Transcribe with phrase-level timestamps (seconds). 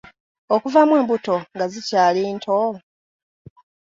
[0.55, 2.59] Okuvaamu embuto nga zikyali nto?